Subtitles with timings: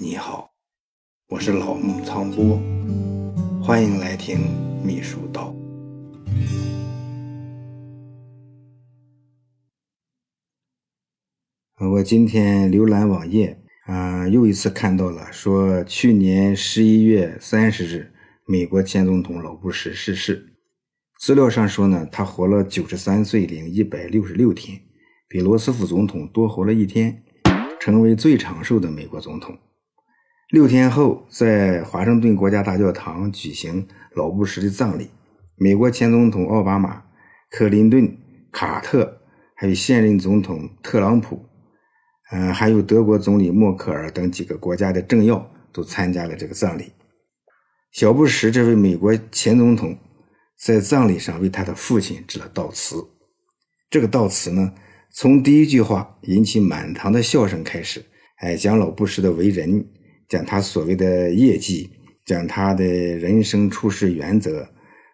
[0.00, 0.52] 你好，
[1.26, 2.62] 我是老木苍波，
[3.60, 4.38] 欢迎来听
[4.80, 5.52] 秘书道。
[11.80, 18.12] 我今天浏览网页啊，又一次看到了说，去年十一月三十日，
[18.46, 20.54] 美国前总统老布什逝世。
[21.18, 24.80] 资料上说呢，他活了九十三岁零一百六十六天，
[25.28, 27.24] 比罗斯福总统多活了一天，
[27.80, 29.58] 成为最长寿的美国总统。
[30.50, 35.10] 六天后，在华盛顿国家大教堂举行老布什的葬礼。
[35.56, 37.04] 美国前总统奥巴马、
[37.50, 38.16] 克林顿、
[38.50, 39.20] 卡特，
[39.54, 41.44] 还有现任总统特朗普，
[42.32, 46.92] 嗯，还有德国总理默克尔等几个国家的政要都参加了这个葬礼。
[47.92, 49.98] 小布什这位美国前总统
[50.58, 52.96] 在葬礼上为他的父亲致了悼词。
[53.90, 54.72] 这个悼词呢，
[55.12, 58.02] 从第一句话引起满堂的笑声开始，
[58.38, 59.86] 哎，讲老布什的为人。
[60.28, 61.90] 讲他所谓的业绩，
[62.24, 64.68] 讲他的人生处事原则，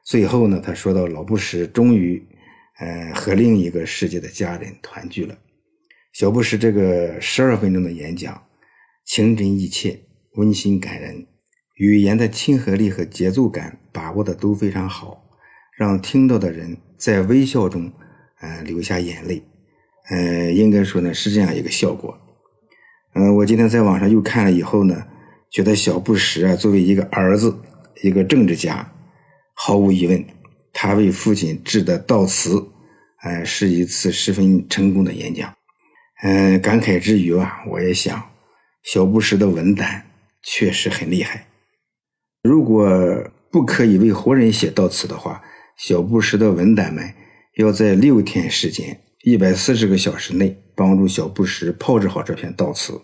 [0.05, 2.21] 最后呢，他说到老布什终于，
[2.81, 5.39] 呃，和另一个世界的家人团聚了。
[6.13, 8.43] 小布什这个十二分钟的演讲，
[9.05, 10.01] 情真意切，
[10.35, 11.27] 温馨感人，
[11.77, 15.25] 语言的亲和力和节奏感把握的都非常好，
[15.77, 17.93] 让听到的人在微笑中，
[18.41, 19.43] 呃，流下眼泪，
[20.11, 22.19] 呃，应该说呢是这样一个效果。
[23.15, 25.07] 嗯，我今天在网上又看了以后呢，
[25.49, 27.57] 觉得小布什啊，作为一个儿子，
[28.03, 28.93] 一个政治家，
[29.55, 30.25] 毫无疑问，
[30.73, 32.67] 他为父亲致的悼词，
[33.19, 35.55] 哎，是一次十分成功的演讲。
[36.25, 38.21] 嗯，感慨之余啊，我也想，
[38.83, 40.07] 小布什的文胆
[40.43, 41.47] 确实很厉害。
[42.43, 45.41] 如果不可以为活人写悼词的话，
[45.77, 47.15] 小布什的文胆们
[47.59, 49.01] 要在六天时间。
[49.23, 53.01] 一百四十个小时内帮助小布什炮制好这篇悼词。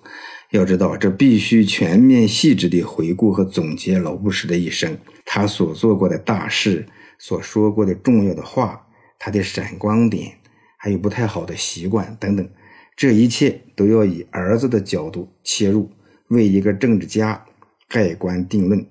[0.51, 6.87] 要知道，这必须全面细致地回顾和总结老布什的一生，他所做过的大事，
[7.19, 8.87] 所说过的重要的话，
[9.19, 10.33] 他的闪光点，
[10.77, 12.49] 还有不太好的习惯等等。
[12.97, 15.91] 这一切都要以儿子的角度切入，
[16.29, 17.45] 为一个政治家
[17.89, 18.85] 盖棺定论，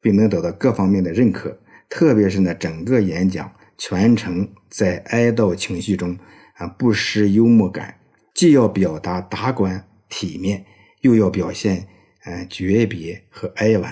[0.00, 1.58] 并能得到各方面的认可。
[1.88, 6.16] 特别是呢，整个演讲全程在哀悼情绪中。
[6.58, 7.96] 啊，不失幽默感，
[8.36, 10.66] 既要表达达观体面，
[11.00, 11.88] 又要表现
[12.26, 13.90] 嗯诀别和哀婉；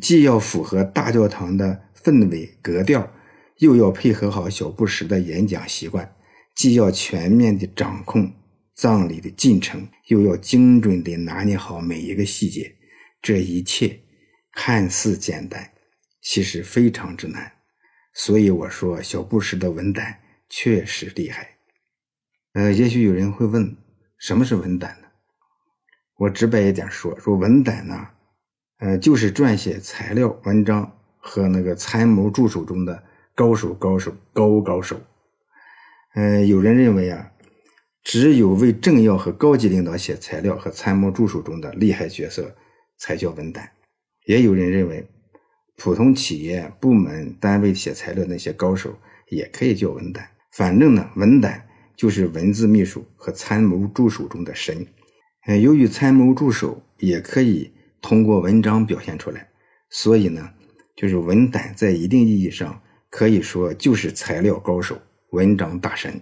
[0.00, 3.12] 既要符合大教堂的氛围格调，
[3.58, 6.04] 又要配合好小布什的演讲习惯；
[6.56, 8.32] 既要全面的掌控
[8.74, 12.74] 葬礼的进程，又要精准的拿捏好每一个细节。
[13.22, 14.00] 这一切
[14.52, 15.70] 看似简单，
[16.20, 17.52] 其实非常之难。
[18.14, 21.49] 所以我说，小布什的文胆确实厉害。
[22.52, 23.76] 呃，也许有人会问，
[24.18, 25.06] 什么是文胆呢？
[26.16, 28.08] 我直白一点说，说文胆呢，
[28.80, 33.04] 呃，就是撰写材料、文章和那个参谋助手中的
[33.36, 35.00] 高手、高手、高高手。
[36.16, 37.30] 嗯，有人认为啊，
[38.02, 42.52] 只有为政要和高级领导写材料和参谋助手中的厉害角色
[42.98, 43.70] 才叫文胆。
[44.26, 45.08] 也有人认为，
[45.76, 50.28] 普通企业、部门、单位写材料那些高手也可以叫文胆。
[50.50, 51.64] 反正呢，文胆。
[52.00, 54.86] 就是文字秘书和参谋助手中的神，
[55.46, 59.46] 嗯，由于参谋助手也可以通过文章表现出来，
[59.90, 60.48] 所以呢，
[60.96, 64.98] 就是文胆在一定意义上可以说就是材料高手、
[65.32, 66.18] 文章大神。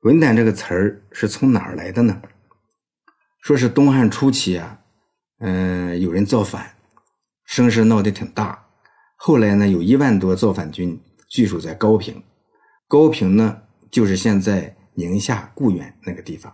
[0.00, 2.20] 文胆这个词儿是从哪儿来的呢？
[3.40, 4.80] 说是东汉初期啊，
[5.38, 6.74] 嗯，有人造反，
[7.44, 8.66] 声势闹得挺大，
[9.14, 12.24] 后来呢，有一万多造反军据守在高平，
[12.88, 13.62] 高平呢。
[13.90, 16.52] 就是现在宁夏固原那个地方，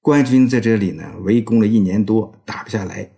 [0.00, 3.10] 官军在这里呢围攻了一年多，打不下来，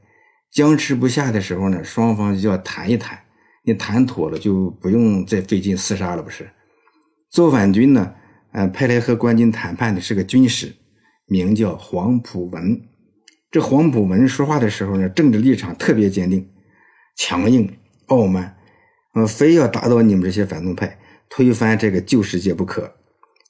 [0.50, 3.19] 僵持不下的时候呢，双方就要谈一谈，
[3.64, 6.50] 你谈妥了就不用再费劲厮杀了，不是？
[7.31, 8.14] 造反军呢，
[8.53, 10.75] 呃，派来和官军谈判的是个军师，
[11.26, 12.80] 名叫黄埔文。
[13.50, 16.51] 这黄埔文说话的时候呢，政治立场特别坚定，
[17.16, 18.56] 强硬傲慢，
[19.15, 20.98] 呃，非要打倒你们这些反动派，
[21.30, 22.97] 推翻这个旧世界不可。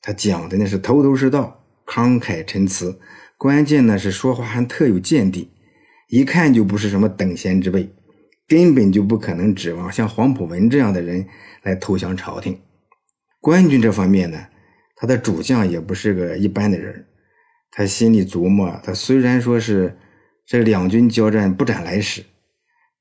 [0.00, 3.00] 他讲的呢是头头是道，慷慨陈词，
[3.36, 5.50] 关键呢是说话还特有见地，
[6.08, 7.90] 一看就不是什么等闲之辈，
[8.46, 11.26] 根本就不可能指望像黄埔文这样的人
[11.62, 12.60] 来投降朝廷。
[13.40, 14.46] 官军这方面呢，
[14.96, 17.06] 他的主将也不是个一般的人，
[17.70, 19.96] 他心里琢磨，他虽然说是
[20.46, 22.24] 这两军交战不斩来使，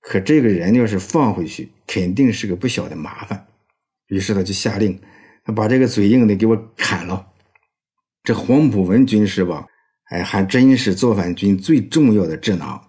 [0.01, 3.47] 可这个人要是放回去，肯定是个不小的麻烦，
[4.07, 4.99] 于是他就下令。
[5.53, 7.25] 把这个嘴硬的给我砍了。
[8.23, 9.65] 这黄埔文军师吧，
[10.09, 12.81] 哎，还真是造反军最重要的智囊。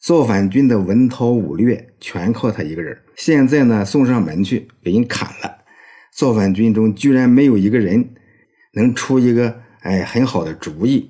[0.00, 2.94] 造反军的文韬武略全靠他一个人。
[3.16, 5.58] 现在呢，送上门去给人砍了。
[6.14, 8.14] 造反军中居然没有一个人
[8.74, 11.08] 能出一个哎很好的主意，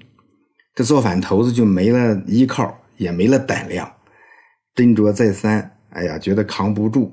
[0.75, 3.93] 这造反头子就没了依靠，也没了胆量，
[4.77, 7.13] 斟酌再三，哎呀，觉得扛不住，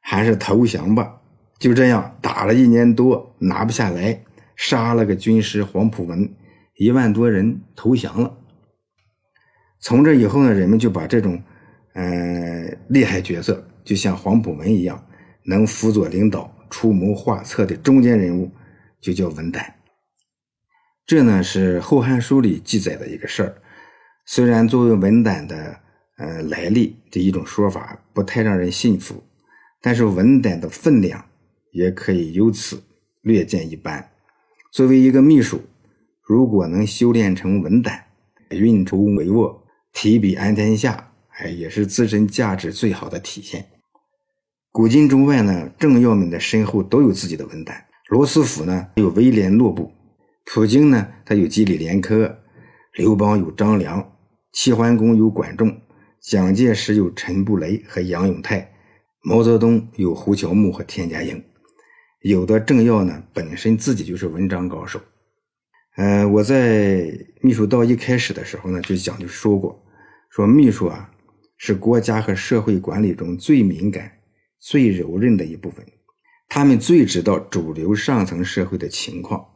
[0.00, 1.20] 还是投降吧。
[1.58, 4.24] 就这样打了一年多，拿不下来，
[4.56, 6.28] 杀了个军师黄埔文，
[6.76, 8.38] 一万多人投降了。
[9.80, 11.42] 从这以后呢，人们就把这种
[11.94, 15.06] 呃厉害角色，就像黄埔文一样，
[15.44, 16.52] 能辅佐领导。
[16.68, 18.50] 出谋划策的中间人物
[19.00, 19.76] 就叫文胆，
[21.06, 23.54] 这呢是《后汉书》里记载的一个事儿。
[24.26, 25.78] 虽然作为文胆的
[26.18, 29.22] 呃来历的一种说法不太让人信服，
[29.80, 31.24] 但是文胆的分量
[31.76, 32.82] 也可以由此
[33.20, 34.10] 略见一斑。
[34.72, 35.60] 作为一个秘书，
[36.22, 38.02] 如果能修炼成文胆，
[38.48, 39.54] 运筹帷幄，
[39.92, 43.66] 提笔安天下，哎，也是自身价值最好的体现。
[44.72, 47.84] 古今中外呢，政要们的身后都有自己的文胆。
[48.08, 49.92] 罗斯福呢有威廉·诺布，
[50.46, 52.38] 普京呢他有基里连科，
[52.94, 54.16] 刘邦有张良，
[54.52, 55.76] 齐桓公有管仲，
[56.22, 58.72] 蒋介石有陈布雷和杨永泰，
[59.22, 61.42] 毛泽东有胡乔木和田家英。
[62.20, 65.00] 有的政要呢本身自己就是文章高手。
[65.96, 67.10] 呃，我在
[67.40, 69.82] 秘书道一开始的时候呢就讲就说过，
[70.30, 71.10] 说秘书啊
[71.56, 74.12] 是国家和社会管理中最敏感。
[74.58, 75.86] 最柔韧的一部分，
[76.48, 79.46] 他们最知道主流上层社会的情况，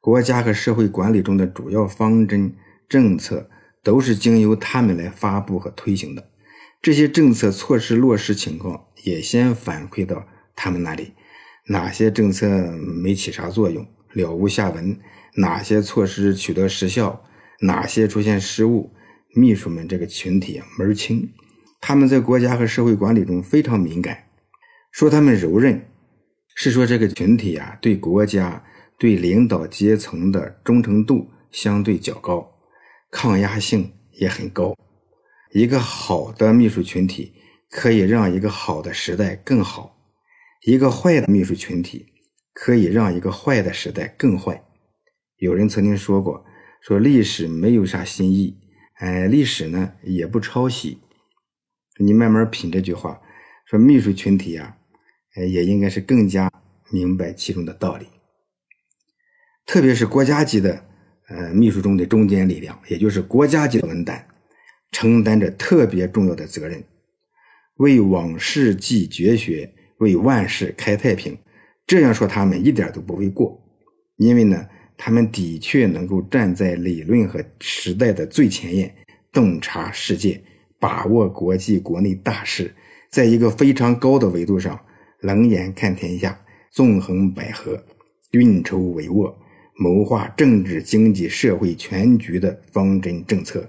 [0.00, 2.52] 国家和社会管理中的主要方针
[2.88, 3.48] 政策
[3.84, 6.30] 都是经由他们来发布和推行的。
[6.82, 10.26] 这些政策措施落实情况也先反馈到
[10.56, 11.12] 他们那里，
[11.68, 14.94] 哪些政策没起啥作用，了无下文；
[15.34, 17.24] 哪些措施取得实效，
[17.60, 18.92] 哪些出现失误，
[19.34, 21.28] 秘书们这个群体啊门儿清。
[21.80, 24.24] 他们在国家和社会管理中非常敏感。
[24.92, 25.88] 说他们柔韧，
[26.54, 28.64] 是说这个群体啊，对国家、
[28.98, 32.50] 对领导阶层的忠诚度相对较高，
[33.10, 34.74] 抗压性也很高。
[35.52, 37.32] 一个好的秘书群体
[37.70, 39.95] 可以让一个好的时代更好，
[40.66, 42.06] 一个坏的秘书群体
[42.52, 44.64] 可以让一个坏的时代更坏。
[45.36, 46.44] 有人曾经说过，
[46.82, 48.58] 说历史没有啥新意，
[48.94, 50.98] 哎，历史呢也不抄袭。
[52.00, 53.20] 你慢慢品这句话，
[53.64, 54.76] 说秘书群体啊。
[55.36, 56.50] 也应该是更加
[56.90, 58.06] 明白其中的道理，
[59.66, 60.82] 特别是国家级的
[61.28, 64.26] 呃秘书中的中坚力量，也就是国家级的文胆，
[64.90, 66.82] 承担着特别重要的责任，
[67.74, 71.36] 为往事记绝学，为万世开太平。
[71.86, 73.60] 这样说他们一点都不为过，
[74.16, 74.66] 因为呢，
[74.96, 78.92] 他们的确能够站在理论和时代的最前沿，
[79.32, 80.42] 洞察世界，
[80.80, 82.74] 把握国际国内大事，
[83.10, 84.78] 在一个非常高的维度上。
[85.20, 86.38] 冷眼看天下，
[86.70, 87.80] 纵横捭阖，
[88.32, 89.34] 运筹帷幄，
[89.76, 93.66] 谋划政治、经济、社会全局的方针政策。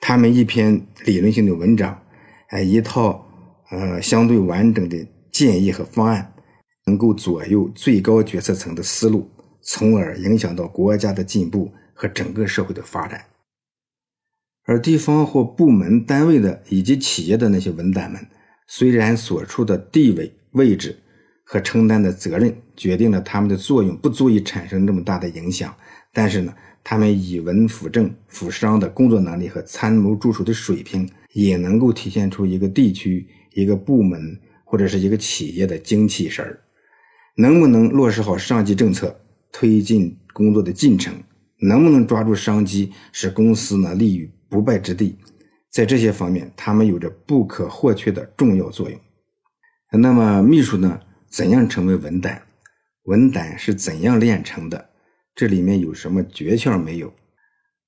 [0.00, 1.96] 他们一篇理论性的文章，
[2.48, 3.24] 哎，一套
[3.70, 6.32] 呃相对完整的建议和方案，
[6.86, 9.28] 能够左右最高决策层的思路，
[9.62, 13.24] 从而影响到国家的进步和整个社会的发展。
[14.64, 18.24] 而地方或部门单位的以及企业的那些文胆们，
[18.68, 20.96] 虽然所处的地位，位置
[21.44, 25.74] 和承担的责任决定了他们的作用不足以产生这么大的影响，
[26.12, 34.38] 但是呢，他们以文辅政辅商的工作能力和参谋助手的水平，也能够体现出一个地区、一个部门
[34.70, 36.62] 或者是一个企业的精气神儿。
[37.34, 41.12] 能不能落实好上级政策，推进工作的进程，
[41.60, 45.16] 能不能抓住商机，使公司呢立于不败之地，
[45.72, 49.00] 在这些方面，他们有着不可或缺的重要作用。
[49.90, 51.00] 那么秘书呢？
[51.28, 52.42] 怎样成为文胆？
[53.04, 54.90] 文胆是怎样炼成的？
[55.34, 57.12] 这里面有什么诀窍没有？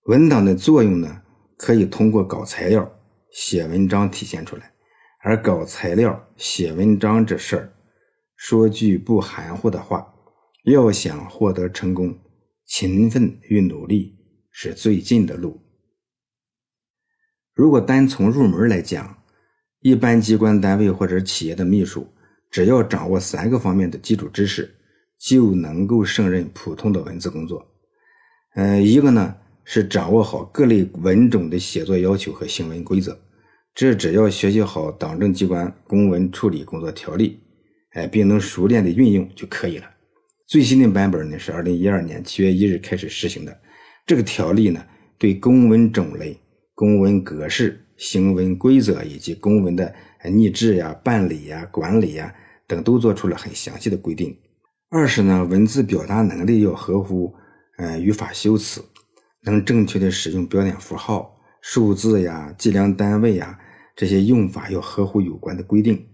[0.06, 1.22] 文档的作用呢？
[1.56, 2.92] 可以通过搞材料、
[3.30, 4.71] 写文章体现出来。
[5.24, 7.72] 而搞材料、写文章这事儿，
[8.34, 10.12] 说句不含糊的话，
[10.64, 12.18] 要想获得成功，
[12.66, 14.16] 勤奋与努力
[14.50, 15.60] 是最近的路。
[17.54, 19.22] 如果单从入门来讲，
[19.80, 22.08] 一般机关单位或者企业的秘书，
[22.50, 24.74] 只要掌握三个方面的基础知识，
[25.20, 27.64] 就能够胜任普通的文字工作。
[28.56, 33.16] 呃，一个呢是掌握好各类文种的写作要求和行文规则，
[33.74, 37.40] 这只要学习好党政机关公文处理工作条例，
[37.92, 39.86] 哎，并能熟练的运用就可以了。
[40.46, 43.60] 最新的版本呢是二零一二年七月一日开始实行的。
[44.06, 44.84] 这个条例呢，
[45.18, 46.38] 对公文种类、
[46.74, 47.78] 公文格式。
[47.98, 49.94] 行文规则以及公文的
[50.28, 52.34] 拟制呀、办理呀、管理呀
[52.66, 54.36] 等都做出了很详细的规定。
[54.88, 57.32] 二是呢，文字表达能力要合乎
[57.78, 58.82] 呃语法修辞，
[59.44, 63.56] 能正确的使用标点符号、数字呀、计量单位呀
[63.94, 66.06] 这些用法要合乎有关的规定。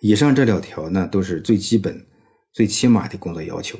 [0.00, 2.06] 以上这两条呢，都是最基本、
[2.52, 3.78] 最起码的工作要求。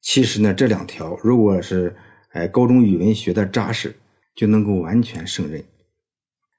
[0.00, 1.96] 其实呢，这两条如果是
[2.30, 3.94] 哎高中语文学的扎实，
[4.34, 5.64] 就能够完全胜任。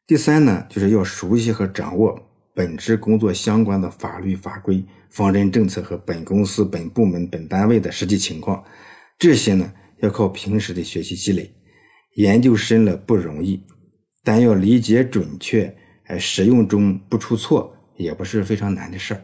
[0.08, 2.18] 第三呢，就是要熟悉和掌握
[2.54, 8.64] 本职工作相关的法律法规、方针政策和本公司、本部门、本单位的实际情况。
[9.20, 11.54] 这些呢，要靠平时的学习积累。
[12.16, 13.64] 研究深了不容易，
[14.24, 19.24] 但要理解准确，哎，使用中不出错，也不是非常难的事儿。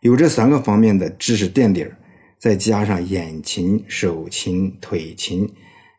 [0.00, 1.96] 有这三个方面的知识垫底儿，
[2.38, 5.48] 再加上眼勤、手勤、腿勤。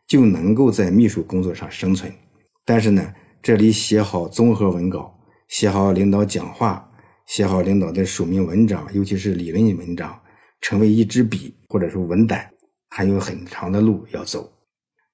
[0.08, 2.10] 就能够在秘书工作上生存，
[2.64, 5.14] 但是呢，这里写好综合文稿，
[5.48, 6.90] 写好领导讲话，
[7.26, 10.18] 写好领导的署名文章，尤其是理论文章，
[10.62, 12.48] 成为一支笔或者说文胆，
[12.88, 14.50] 还有很长的路要走。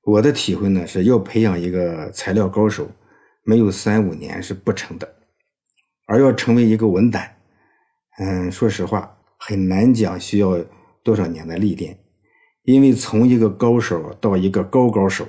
[0.05, 2.89] 我的体会呢，是要培养一个材料高手，
[3.45, 5.15] 没有三五年是不成的，
[6.07, 7.37] 而要成为一个文胆，
[8.19, 10.59] 嗯，说实话很难讲需要
[11.03, 11.99] 多少年的历练。
[12.63, 15.29] 因为从一个高手到一个高高手，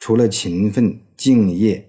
[0.00, 1.88] 除了勤奋敬业，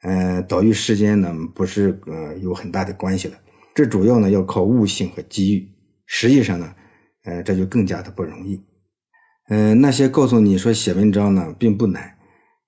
[0.00, 3.38] 呃，岛屿时间呢不是呃有很大的关系了。
[3.74, 5.68] 这主要呢要靠悟性和机遇。
[6.06, 6.74] 实际上呢，
[7.24, 8.64] 呃，这就更加的不容易。
[9.48, 12.16] 嗯，那些告诉你说写文章呢并不难，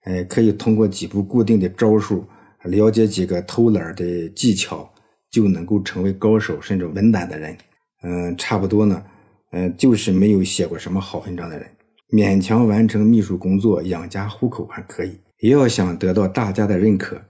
[0.04, 2.26] 呃，可以通过几步固定的招数，
[2.64, 4.92] 了解几个偷懒的技巧，
[5.30, 7.56] 就能够成为高手甚至文胆的人。
[8.02, 9.04] 嗯，差不多呢。
[9.52, 11.70] 嗯，就是没有写过什么好文章的人，
[12.10, 17.20] 勉强完成秘书工作养家糊口还可以，也要想得到大家的认可，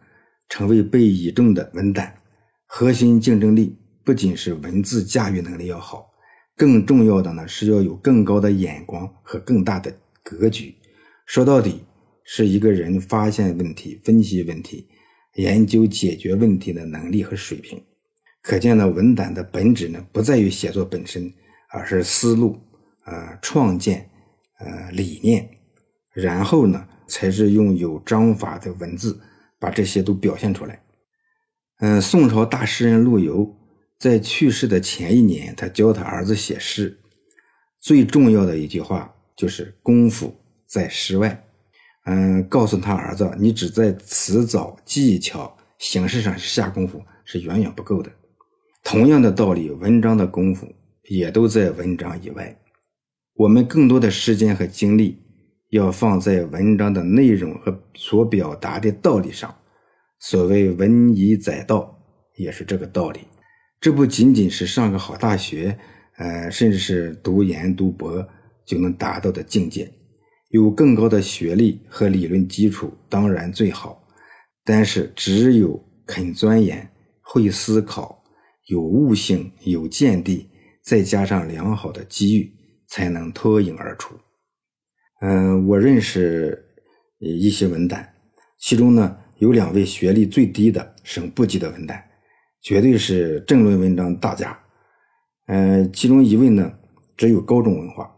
[0.49, 2.15] 成为被倚重的文胆，
[2.67, 6.07] 核心竞争力不仅是文字驾驭能力要好，
[6.57, 10.75] 更重要的呢是要有更高的眼光和更大的格局。
[11.27, 11.83] 说到底，
[12.25, 14.89] 是一个人发现问题、分析问题、
[15.35, 17.83] 研究解决问题的能力和水平。
[18.43, 21.33] 可见呢，文胆的本质呢不在于写作本身。
[21.77, 22.57] 而是思路，
[23.05, 24.09] 呃，创建，
[24.61, 25.49] 呃，理念，
[26.13, 29.21] 然后呢，才是用有章法的文字
[29.59, 30.81] 把这些都表现出来。
[31.81, 33.59] 嗯，宋朝大诗人陆游
[33.99, 36.97] 在去世的前一年，他教他儿子写诗，
[37.81, 40.33] 最重要的一句话就是“功夫
[40.65, 41.44] 在诗外”。
[42.05, 48.11] 嗯，告诉他儿子，你只在词藻、技巧、形式上下功夫是远远不够的。
[48.83, 50.67] 同样的道理，文章的功夫。
[51.11, 52.59] 也都在文章以外，
[53.35, 55.19] 我们更多的时间和精力
[55.69, 59.55] 要放在文章的内容和所表达的道理上。
[60.19, 61.95] 所谓文以载道，
[62.37, 63.21] 也是这个道理。
[63.79, 65.79] 这不仅仅是上个好大学，
[66.17, 68.27] 呃，甚至是读研读博
[68.65, 69.93] 就能达到的境界。
[70.55, 74.01] 有更高的学历和理论基础当然最好，
[74.65, 76.89] 但是只有肯钻研、
[77.21, 78.23] 会思考、
[78.67, 80.49] 有悟性、有见地。
[80.81, 82.53] 再加上良好的机遇，
[82.87, 84.15] 才能脱颖而出。
[85.23, 86.65] 嗯，我认识
[87.19, 88.15] 一些文胆，
[88.61, 92.01] 其中呢有两位学历最低的省部级的文胆，
[92.61, 94.57] 绝对是政论文章大家。
[95.47, 96.71] 嗯，其中一位呢
[97.17, 98.14] 只有高中文化，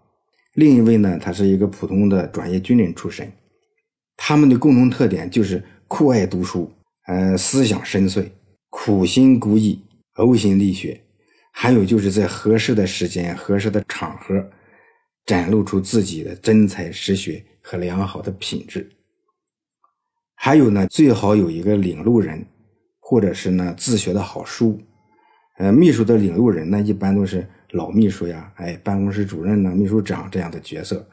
[0.56, 3.30] 另一位呢他是一个普通的专业军人出身。
[4.16, 6.72] 他们的共同特点就是酷爱读书，
[7.06, 8.26] 呃，思想深邃，
[8.70, 9.78] 苦心孤诣，
[10.14, 10.98] 呕心沥血。
[11.52, 14.50] 还有就是在合适的时间、合适的场合，
[15.26, 18.88] 展露出自己的真才实学和良好的品质。
[20.34, 22.44] 还有呢，最好有一个领路人，
[23.00, 24.80] 或者是呢自学的好书。
[25.58, 27.46] 呃，秘书的领路人呢，一般都是
[27.76, 31.06] 老秘书呀，哎，办公室主任呢、秘书长这样的角色。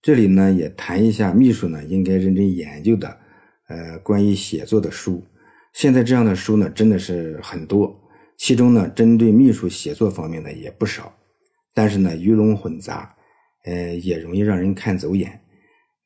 [0.00, 3.16] 这里呢，也谈一下秘书呢应该认真研究的，
[3.68, 5.22] 呃，关于写作的书。
[5.74, 7.94] 现在这样的书呢，真的是很多。
[8.38, 11.12] 其中呢，针对秘书写作方面的也不少，
[11.74, 13.14] 但是呢，鱼龙混杂，
[13.64, 15.40] 呃，也容易让人看走眼。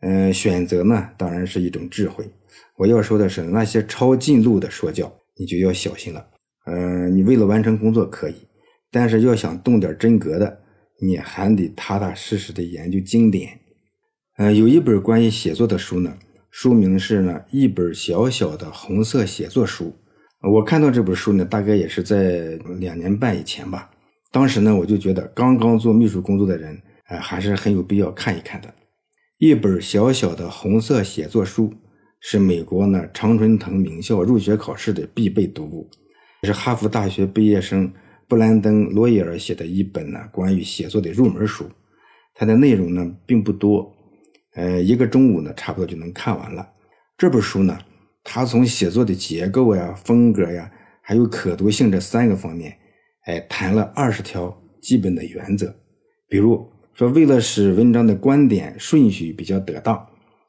[0.00, 2.28] 呃，选择呢，当然是一种智慧。
[2.76, 6.26] 我要说的是，那些抄近路的说教，你就要小心了。
[6.64, 8.34] 呃，你为了完成工作可以，
[8.92, 10.60] 但是要想动点真格的，
[11.00, 13.58] 你还得踏踏实实的研究经典。
[14.36, 16.16] 呃，有一本关于写作的书呢，
[16.50, 19.94] 书名是呢，一本小小的红色写作书。
[20.52, 23.90] 我看到这本书呢，大概也是在两年半以前吧。
[24.30, 28.72] 当时呢，我就觉得刚刚做秘书工作的人，哎，还是很有必要看一看的。
[29.38, 31.72] 一本小小的红色写作书，
[32.20, 35.90] 是美国呢常春藤名校入学考试的必备读物，
[36.44, 37.92] 是哈佛大学毕业生
[38.32, 41.66] 布兰登·罗伊尔写的一本呢关于写作的入门书。
[42.32, 43.94] 它的内容呢并不多，
[44.54, 46.66] 呃，一个中午呢差不多就能看完了。
[47.18, 47.78] 这本书呢，
[48.24, 50.72] 它从写作的结构呀、风格呀，
[51.02, 52.74] 还有可读性这三个方面，
[53.26, 55.70] 哎，谈了二十条基本的原则。
[56.26, 60.08] 比如说，为了使文章的观点顺序比较得当，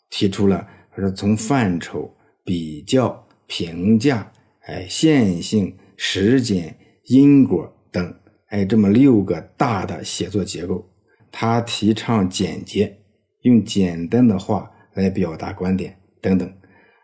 [0.09, 2.09] 提出了说从范畴、
[2.45, 4.31] 比较、评价、
[4.67, 6.73] 哎线性、时间、
[7.07, 8.15] 因果等，
[8.47, 10.89] 哎这么六个大的写作结构。
[11.31, 12.95] 他提倡简洁，
[13.41, 16.53] 用简单的话来表达观点等等。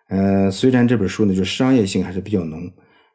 [0.09, 2.71] 呃，虽然这本书呢，就商业性还是比较浓，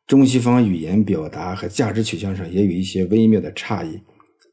[0.07, 4.00] 中西方语言表达和价值取向上也有一些微妙的差异，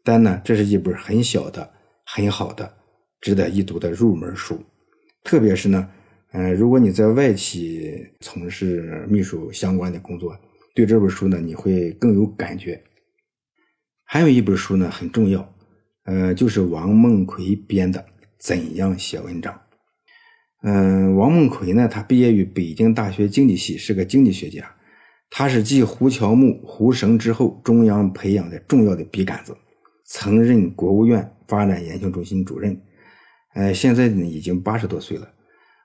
[0.03, 1.67] 但呢，这是一本很小的、
[2.05, 2.71] 很好的、
[3.19, 4.59] 值得一读的入门书。
[5.23, 5.89] 特别是呢，
[6.31, 10.35] 呃，如果你在外企从事秘书相关的工作，
[10.73, 12.81] 对这本书呢，你会更有感觉。
[14.03, 15.53] 还有一本书呢，很重要。
[16.03, 17.99] 呃，就是王梦奎编的
[18.39, 19.53] 《怎样写文章》。
[20.63, 24.75] 嗯，王梦奎呢，他毕业于北京大学经济系，是个经济学家。
[25.29, 29.55] 他是继胡乔木、胡绳之后，中央培养的重要的笔杆子，
[30.05, 32.81] 曾任国务院发展研究中心主任。
[33.53, 35.27] 呃，现在呢已经八十多岁了。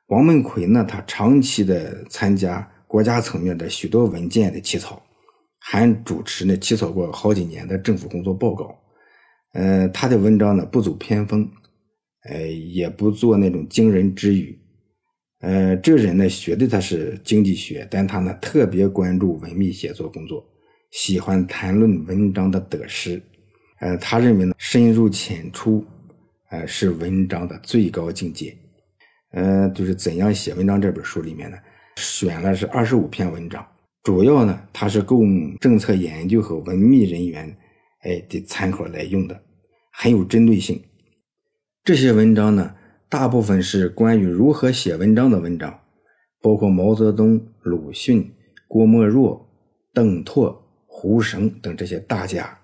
[0.09, 5.03] 王梦奎呢，他长期的参加国家层面的许多文件的起草，
[5.59, 8.77] 还主持呢起草过好几年的政府工作报告。
[9.53, 11.51] 呃，他的文章呢不走偏锋，
[12.29, 14.59] 呃，也不做那种惊人之语。
[15.41, 20.47] 呃，这人呢学的他是经济学，但他呢特别关注文秘写作工作，
[20.91, 23.23] 喜欢谈论文章的得失。
[23.81, 25.85] 呃，他认为呢深入浅出，
[26.51, 28.57] 呃是文章的最高境界。
[29.33, 31.59] 呃，就是怎样写文章这本书里面呢，
[31.97, 33.67] 选了是二十五篇文章，
[34.03, 37.57] 主要呢它是供政策研究和文秘人员
[38.03, 39.43] 哎的参考来用的。
[39.99, 40.79] 很有针对性。
[41.83, 42.75] 这些文章呢，
[43.09, 45.81] 大部分是关于如何写文章的文章，
[46.43, 48.31] 包括毛泽东、鲁迅、
[48.69, 49.49] 郭沫若、
[49.95, 52.59] 邓拓、胡绳等这些大家，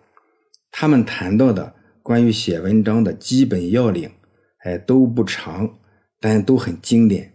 [0.70, 4.10] 他们谈到的关于写文章的基本要领，
[4.64, 5.78] 哎，都不长，
[6.20, 7.31] 但都很经典。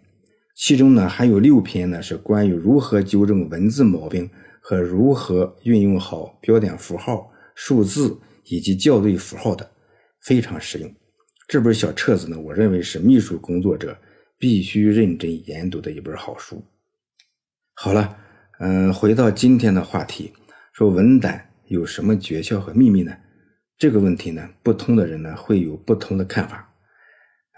[0.58, 4.28] 其中呢，还有六篇呢，是关于如何纠正文字毛病
[4.60, 9.70] 和如何运用好标点符号、数字以及校对符号的。
[10.20, 10.92] 非常实用，
[11.48, 13.96] 这本小册子呢，我认为是秘书工作者
[14.40, 16.66] 必须认真研读的一本好书。
[17.76, 18.18] 好了，
[18.60, 20.34] 嗯，回到今天的话题，
[20.74, 23.16] 说文胆有什么诀窍和秘密呢？
[23.78, 26.74] 这个问题呢，不同的人呢会有不同的看法。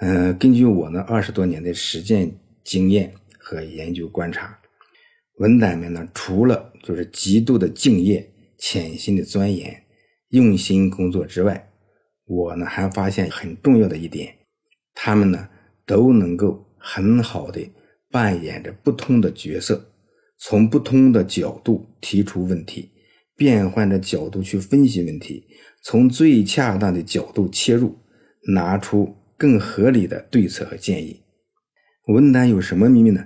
[0.01, 2.37] 嗯，根据我呢二十多年的实践
[2.69, 4.55] 经验和研究观察，
[5.39, 9.85] 文胆们呢除了就是极度的敬业、潜心的钻研、
[10.29, 11.71] 用心工作之外，
[12.25, 14.35] 我呢还发现很重要的一点，
[14.93, 15.49] 他们呢
[15.87, 17.59] 都能够很好的
[18.11, 19.91] 扮演着不同的角色，
[20.37, 22.91] 从不同的角度提出问题，
[23.35, 25.43] 变换着角度去分析问题，
[25.81, 27.97] 从最恰当的角度切入，
[28.53, 31.23] 拿出更合理的对策和建议。
[32.09, 33.23] 文胆有什么秘密呢？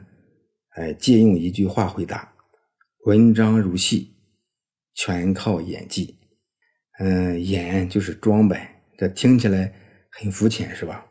[0.76, 2.34] 哎，借用一句话回答：
[3.06, 4.14] 文章如戏，
[4.94, 6.20] 全靠演技。
[7.00, 8.60] 嗯，演就是装扮。
[8.98, 9.74] 这听起来
[10.12, 11.06] 很肤浅，是吧？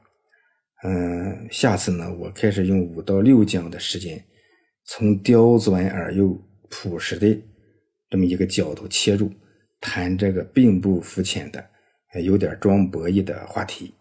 [0.85, 4.23] 嗯，下次呢，我开始用五到六讲的时间，
[4.85, 7.43] 从刁钻而又朴实的
[8.11, 9.33] 这么一个角度切入，
[9.81, 11.67] 谈这个并不肤浅的、
[12.23, 13.95] 有点装博弈的话题。